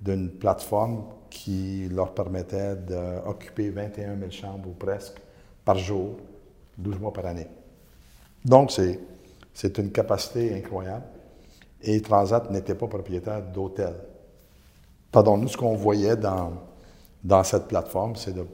[0.00, 5.16] d'une plateforme qui leur permettait d'occuper 21 000 chambres ou presque
[5.64, 6.16] par jour,
[6.78, 7.46] 12 mois par année.
[8.44, 11.04] Donc, c'est une capacité incroyable.
[11.82, 13.96] Et Transat n'était pas propriétaire d'hôtels.
[15.12, 16.54] Pardon, nous, ce qu'on voyait dans,
[17.22, 18.46] dans cette plateforme, c'est de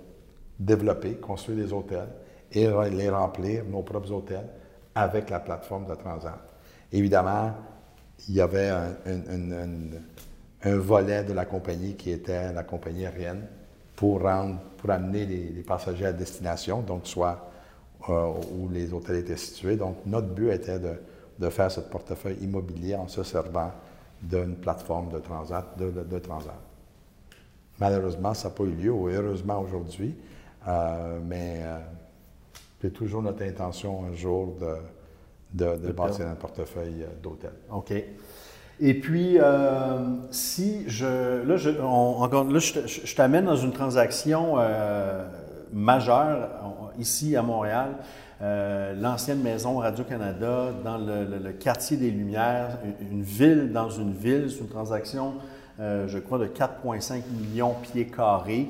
[0.59, 2.09] développer, construire des hôtels
[2.53, 4.49] et les remplir, nos propres hôtels,
[4.95, 6.41] avec la plateforme de Transat.
[6.93, 7.53] Évidemment,
[8.29, 13.47] il y avait un, volet de la compagnie qui était la compagnie aérienne
[13.95, 17.49] pour, rendre, amener les, passagers à destination, donc soit
[18.09, 19.77] euh, où les hôtels étaient situés.
[19.77, 23.71] Donc, notre but était de, faire ce portefeuille immobilier en se servant
[24.23, 25.77] d'une plateforme de Transat.
[25.79, 26.59] De, transat.
[27.79, 30.17] Malheureusement, ça n'a pas eu lieu, ou heureusement aujourd'hui,
[30.67, 31.79] euh, mais euh,
[32.81, 34.57] c'est toujours notre intention un jour
[35.53, 37.53] de, de, bâtir un portefeuille euh, d'hôtel.
[37.71, 37.93] OK.
[38.81, 39.99] Et puis, euh,
[40.31, 41.43] si je.
[41.45, 45.27] Là, je, là, je, t'amène dans une transaction euh,
[45.73, 46.49] majeure
[46.99, 47.97] ici à Montréal.
[48.41, 52.79] L'ancienne maison Radio-Canada dans le, quartier des Lumières,
[53.11, 54.47] une, ville dans une ville.
[54.51, 55.35] C'est une transaction,
[55.79, 58.69] je crois, de 4,5 millions de pieds carrés.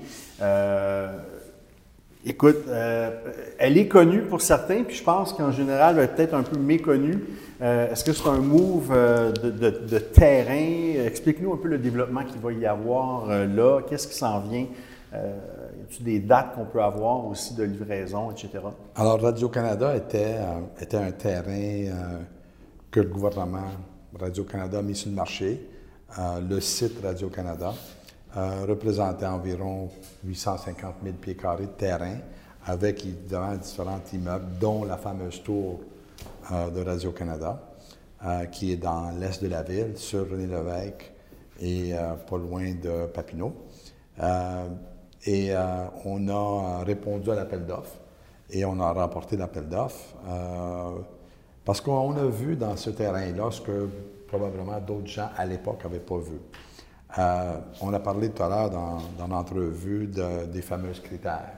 [2.26, 3.11] Écoute, euh,
[3.59, 6.59] elle est connue pour certains, puis je pense qu'en général, elle est peut-être un peu
[6.59, 7.24] méconnue.
[7.62, 11.07] Euh, est-ce que c'est un move euh, de, terrain?
[11.07, 13.81] Explique-nous un peu le développement qu'il va y avoir là.
[13.88, 14.66] Qu'est-ce qui s'en vient?
[16.01, 18.59] Des dates qu'on peut avoir aussi de livraison, etc.?
[18.94, 20.37] Alors, Radio-Canada était,
[20.81, 21.92] était un terrain
[22.90, 23.70] que le gouvernement
[24.18, 25.68] Radio-Canada a mis sur le marché,
[26.18, 27.72] le site Radio-Canada.
[28.37, 29.88] Euh, représentait environ
[30.24, 32.18] 850 000 pieds carrés de terrain,
[32.66, 35.81] avec évidemment différents immeubles, dont la fameuse tour
[36.53, 37.59] euh, de Radio-Canada,
[38.24, 41.12] euh, qui est dans l'est de la ville, sur René Lévesque
[41.61, 41.92] et
[42.31, 43.53] pas loin de Papineau.
[45.26, 45.52] Et
[46.04, 47.98] on a répondu à l'appel d'offres
[48.50, 50.14] et on a remporté l'appel d'offres
[51.64, 53.88] parce qu'on a vu dans ce terrain-là ce que
[54.28, 56.38] probablement d'autres gens à l'époque n'avaient pas vu.
[57.18, 61.52] Euh, on a parlé tout à l'heure dans, l'entrevue des fameux critères.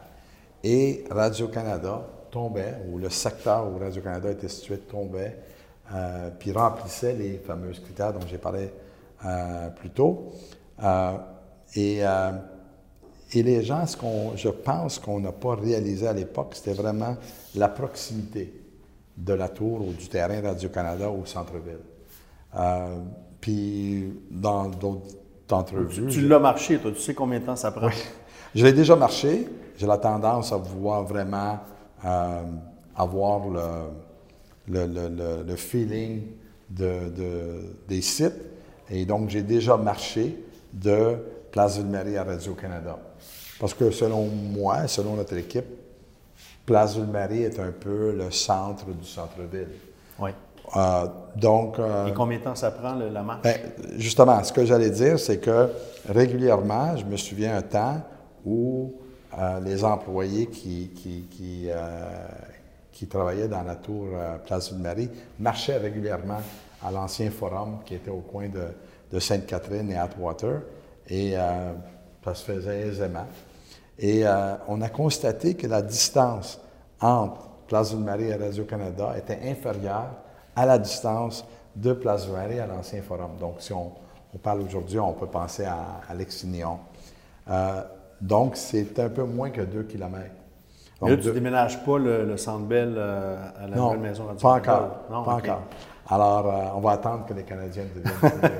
[0.62, 5.36] Et Radio-Canada tombait, ou le secteur où Radio-Canada était situé tombait,
[5.92, 8.70] euh, puis remplissait les fameux critères dont j'ai parlé
[9.24, 10.32] euh, plus tôt.
[11.74, 12.02] Et,
[13.32, 17.16] et, les gens, ce qu'on, je pense qu'on n'a pas réalisé à l'époque, c'était vraiment
[17.54, 18.52] la proximité
[19.16, 21.78] de la tour ou du terrain Radio-Canada au centre-ville.
[23.40, 25.16] puis dans d'autres
[26.08, 27.90] tu, l'as marché, toi, tu sais combien de temps ça prend?
[28.54, 29.48] Je l'ai déjà marché.
[29.76, 31.58] J'ai la tendance à vouloir vraiment
[32.04, 32.42] euh,
[32.94, 33.40] avoir
[34.68, 36.22] le, le, feeling
[36.68, 37.10] de,
[37.88, 38.34] des sites.
[38.90, 41.16] Et donc, j'ai déjà marché de
[41.50, 42.98] Place Ville-Marie à Radio-Canada.
[43.60, 45.66] Parce que selon moi, selon notre équipe,
[46.64, 49.68] Place Ville-Marie est un peu le centre du centre-ville.
[50.18, 50.30] Oui.
[50.76, 53.42] Euh, donc, euh, Et combien de temps ça prend, la marche?
[53.42, 53.58] Ben,
[53.98, 55.68] justement, ce que j'allais dire, c'est que
[56.08, 58.00] régulièrement, je me souviens un temps
[58.46, 58.94] où
[59.38, 61.68] euh, les employés qui, qui, qui,
[62.92, 64.06] qui, travaillaient dans la tour
[64.46, 66.40] Place de Marie marchaient régulièrement
[66.82, 68.62] à l'ancien forum qui était au coin de,
[69.12, 70.62] de Sainte-Catherine et Atwater,
[71.08, 71.34] et
[72.24, 73.26] ça se faisait aisément.
[74.02, 74.24] Et
[74.66, 76.58] on a constaté que la distance
[77.00, 80.10] entre Place de Marie et Radio-Canada était inférieure
[80.56, 81.44] à la distance
[81.76, 83.32] de Place Vallée à l'ancien forum.
[83.38, 83.92] Donc, si on,
[84.34, 86.14] on parle aujourd'hui, on peut penser à, à
[87.50, 87.82] euh,
[88.20, 90.16] donc, c'est un peu moins que 2 km.
[91.02, 94.40] là, tu ne déménages pas le, le Centre Bell euh, à la nouvelle maison radio
[94.40, 94.96] Pas encore.
[95.10, 95.62] Non, pas encore.
[96.08, 98.50] Alors, euh, on va attendre que les Canadiens deviennent.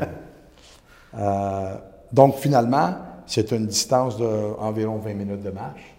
[2.12, 2.94] donc, finalement,
[3.30, 5.94] c'est une distance d'environ 20 minutes de marche,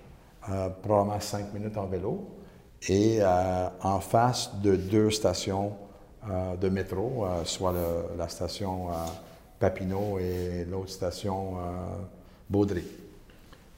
[0.81, 2.27] probablement 5 minutes en vélo,
[2.89, 5.71] et en face de deux stations
[6.59, 7.73] de métro, soit
[8.17, 8.87] la station
[9.59, 11.53] Papineau et l'autre station
[12.49, 12.83] Baudry.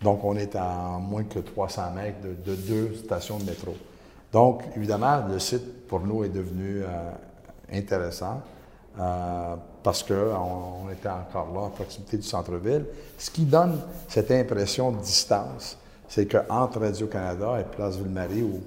[0.03, 3.73] Donc, on est à moins que 300 mètres de, deux stations de métro.
[4.33, 7.11] Donc, évidemment, le site, pour nous, est devenu euh,
[7.71, 8.41] intéressant
[8.99, 12.85] euh, parce qu'on on était encore là, à proximité du centre-ville.
[13.17, 18.61] Ce qui donne cette impression de distance, c'est qu'entre Radio-Canada et Place Ville-Marie, où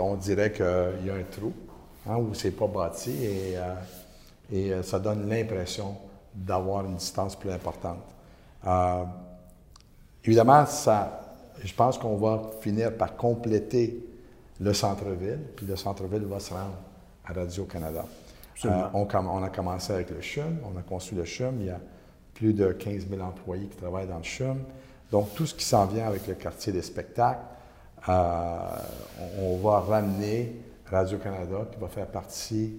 [0.00, 1.52] on dirait qu'il y a un trou,
[2.08, 5.96] hein, où c'est pas bâti, et, euh, et ça donne l'impression
[6.34, 8.00] d'avoir une distance plus importante.
[8.66, 9.04] Euh,
[10.24, 11.20] évidemment, ça,
[11.62, 14.04] je pense qu'on va finir par compléter
[14.60, 16.76] le centre-ville, puis le centre-ville va se rendre
[17.24, 18.04] à Radio-Canada.
[18.64, 21.70] Euh, on, on, a commencé avec le CHUM, on a construit le CHUM, il y
[21.70, 21.80] a
[22.34, 24.58] plus de 15 000 employés qui travaillent dans le CHUM.
[25.10, 27.44] Donc, tout ce qui s'en vient avec le quartier des spectacles,
[28.08, 28.58] euh,
[29.40, 30.56] on, va ramener
[30.90, 32.74] Radio-Canada qui va faire partie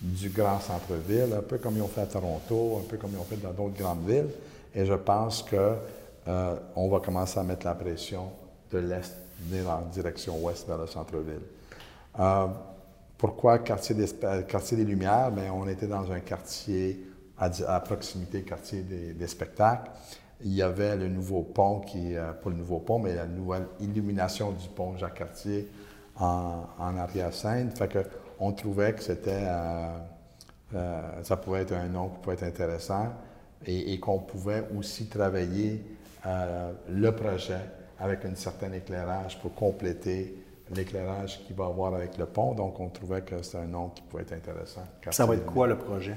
[0.00, 3.18] du grand centre-ville, un peu comme ils ont fait à Toronto, un peu comme ils
[3.18, 4.28] ont fait dans d'autres grandes villes.
[4.74, 5.76] Et je pense qu'on
[6.28, 8.30] euh, va commencer à mettre la pression
[8.70, 9.14] de l'est
[9.66, 11.40] en direction ouest vers le centre-ville.
[12.18, 12.46] Euh,
[13.18, 14.06] pourquoi quartier des,
[14.46, 15.32] quartier des Lumières?
[15.32, 17.04] Bien, on était dans un quartier
[17.36, 19.90] à, proximité, quartier des, spectacles.
[20.44, 23.66] Il y avait le nouveau pont, qui, euh, pas le nouveau pont, mais la nouvelle
[23.80, 25.68] illumination du pont Jacques-Cartier
[26.16, 27.72] en, arrière-scène.
[28.38, 29.46] On trouvait que c'était,
[31.22, 33.12] ça pouvait être un nom qui pouvait être intéressant
[33.66, 35.82] et, qu'on pouvait aussi travailler
[36.26, 37.60] euh, le projet
[37.98, 40.37] avec un certain éclairage pour compléter
[40.74, 42.54] l'éclairage qu'il va avoir avec le pont.
[42.54, 44.82] Donc, on trouvait que c'était un nom qui pouvait être intéressant.
[45.10, 46.16] Ça va être quoi le projet?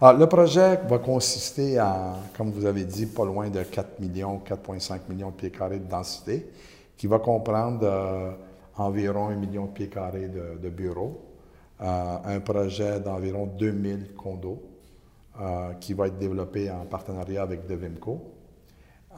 [0.00, 4.40] Alors, le projet va consister en, comme vous avez dit, pas loin de 4 millions,
[4.46, 6.50] 4,5 millions de pieds carrés de densité,
[6.96, 8.32] qui va comprendre euh,
[8.76, 11.20] environ un million de pieds carrés de, bureaux,
[11.82, 14.62] euh, un projet d'environ 2000 condos,
[15.38, 18.36] euh, qui va être développé en partenariat avec Devimco.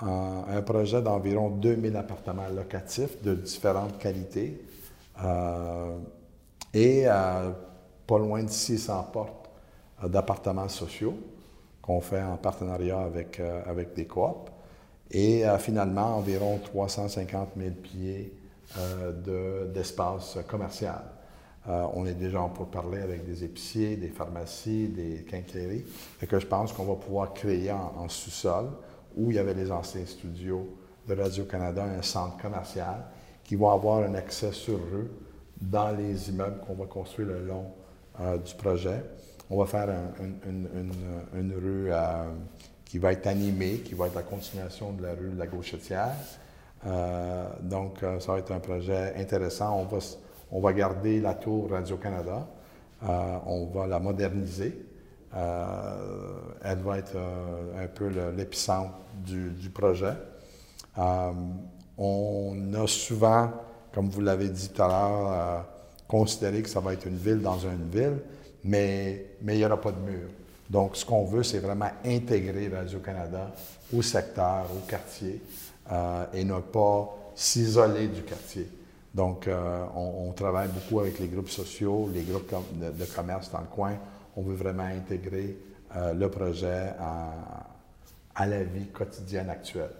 [0.00, 4.60] Un projet d'environ 2000 appartements locatifs de différentes qualités
[6.74, 9.50] et pas loin de 600 portes
[10.04, 11.14] d'appartements sociaux
[11.80, 14.50] qu'on fait en partenariat avec, avec des coops.
[15.10, 18.32] Et finalement, environ 350 000 pieds
[19.74, 21.02] d'espace commercial.
[21.68, 25.84] Euh, on est déjà pour parler avec des épiciers, des pharmacies, des quincailleries.
[26.20, 28.70] Et que je pense qu'on va pouvoir créer en, sous-sol,
[29.16, 30.68] où il y avait les anciens studios
[31.06, 33.04] de Radio-Canada, un centre commercial
[33.52, 35.10] qui va avoir un accès sur eux
[35.60, 37.66] dans les immeubles qu'on va construire le long
[38.18, 39.04] euh, du projet.
[39.50, 39.88] On va faire
[40.46, 42.30] une, rue euh,
[42.86, 46.14] qui va être animée, qui va être la continuation de la rue de la Gauchetière.
[47.60, 49.78] donc, ça va être un projet intéressant.
[49.78, 49.98] On va
[50.52, 52.46] on va garder la tour Radio-Canada.
[53.04, 54.86] Euh, on va la moderniser.
[55.34, 60.14] Euh, elle va être euh, un peu l'épicentre du, projet.
[61.98, 63.50] On a souvent,
[63.92, 65.66] comme vous l'avez dit tout à l'heure,
[66.08, 68.18] considéré que ça va être une ville dans une ville,
[68.64, 70.28] mais, mais il n'y aura pas de mur.
[70.68, 73.50] Donc, ce qu'on veut, c'est vraiment intégrer Radio-Canada
[73.94, 75.40] au secteur, au quartier,
[76.32, 78.68] et ne pas s'isoler du quartier.
[79.14, 83.66] Donc, euh, on, travaille beaucoup avec les groupes sociaux, les groupes de, commerce dans le
[83.66, 83.92] coin.
[84.36, 85.56] On veut vraiment intégrer
[85.94, 89.90] euh, le projet à, la vie quotidienne actuelle.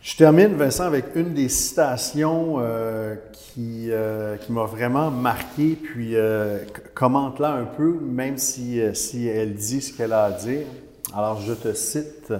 [0.00, 3.90] Je termine, Vincent, avec une des citations euh, qui,
[4.40, 6.14] qui m'a vraiment marqué, puis
[6.94, 10.66] commente-la un peu, même si, si elle dit ce qu'elle a à dire.
[11.14, 12.32] Alors, je te cite.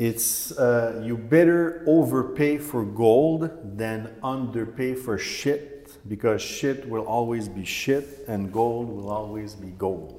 [0.00, 7.48] It's uh, you better overpay for gold than underpay for shit because shit will always
[7.48, 10.14] be shit and gold will always be gold.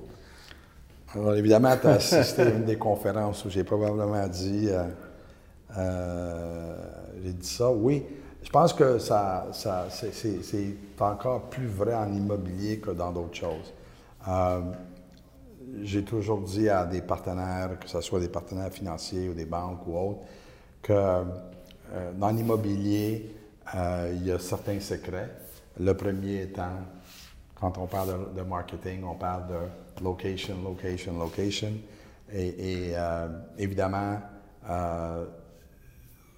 [1.15, 4.67] Alors, évidemment, tu as assisté à une des conférences où j'ai probablement dit,
[5.77, 6.75] euh,
[7.23, 7.69] j'ai dit ça.
[7.69, 8.03] Oui,
[8.41, 13.73] je pense que ça, ça c'est encore plus vrai en immobilier que dans d'autres choses.
[14.27, 14.61] Euh,
[15.83, 19.85] j'ai toujours dit à des partenaires, que ce soit des partenaires financiers ou des banques
[19.87, 20.21] ou autres,
[20.81, 21.23] que euh,
[22.17, 23.35] dans l'immobilier,
[23.75, 25.29] il y a certains secrets.
[25.79, 26.71] Le premier étant
[27.53, 31.73] Quand on parle de, marketing, on parle de location, location, location.
[32.33, 32.93] Et,
[33.59, 34.19] évidemment,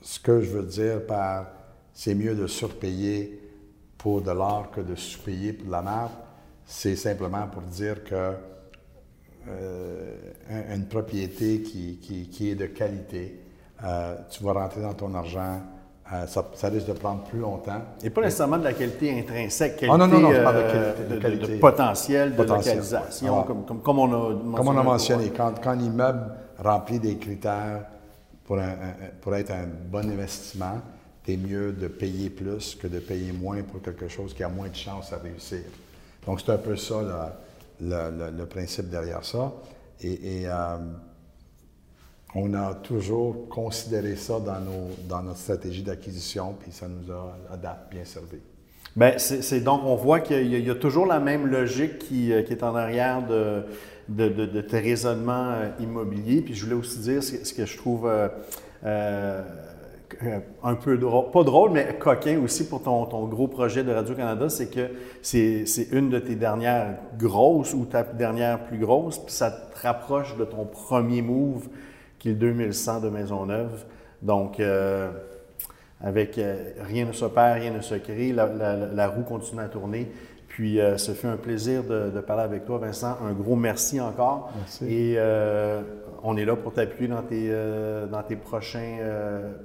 [0.01, 1.47] ce que je veux dire par
[1.93, 3.39] c'est mieux de surpayer
[3.97, 6.13] pour de l'or que de sous-payer pour de la marque,
[6.65, 8.33] c'est simplement pour dire que
[9.47, 10.15] euh,
[10.73, 13.39] une propriété qui, qui, est de qualité,
[14.31, 15.61] tu vas rentrer dans ton argent
[16.13, 17.81] euh, ça, risque de prendre plus longtemps.
[18.03, 20.61] Et pas nécessairement de la qualité intrinsèque, qualité, oh non, non, non, je parle de,
[20.61, 24.55] euh, qualité, de, potentiel, de localisation, comme, comme, on a mentionné.
[24.57, 27.85] Comme on a mentionné, quand, quand l'immeuble remplit des critères
[29.21, 30.81] pour, être un bon investissement,
[31.25, 34.67] c'est mieux de payer plus que de payer moins pour quelque chose qui a moins
[34.67, 35.61] de chances à réussir.
[36.25, 37.37] Donc, c'est un peu ça
[37.79, 39.53] le, principe derrière ça.
[40.01, 40.77] Et, euh,
[42.33, 48.03] on a toujours considéré ça dans, notre stratégie d'acquisition, puis ça nous a, à bien
[48.03, 48.39] servi.
[48.95, 52.51] Bien, c'est donc, on voit qu'il y, a toujours la même logique qui, euh, qui
[52.51, 53.63] est en arrière de,
[54.15, 56.41] de, tes raisonnements euh, immobiliers.
[56.41, 58.09] Puis je voulais aussi dire ce, que je trouve
[58.83, 59.41] euh,
[60.63, 64.69] un peu drôle, pas drôle, mais coquin aussi pour ton, gros projet de Radio-Canada, c'est
[64.69, 64.89] que
[65.21, 70.37] c'est une de tes dernières grosses ou ta dernière plus grosse, puis ça te rapproche
[70.37, 71.67] de ton premier move
[72.19, 73.85] qui est le 2100 de Maisonneuve.
[74.21, 75.09] Donc, euh,
[75.99, 80.11] avec euh, rien ne se perd, rien ne se crée, la, roue continue à tourner.
[80.51, 83.17] Puis, euh, ce fut un plaisir de, parler avec toi, Vincent.
[83.25, 84.51] Un gros merci encore.
[84.57, 84.85] Merci.
[84.85, 85.17] Et
[86.23, 87.49] on est là pour t'appuyer dans tes,
[88.11, 88.97] dans tes prochains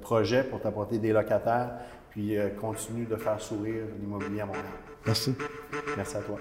[0.01, 1.71] projets, pour t'apporter des locataires.
[2.09, 4.65] Puis, continue de faire sourire l'immobilier à Montréal.
[5.05, 5.35] Merci.
[5.97, 6.37] Merci à toi.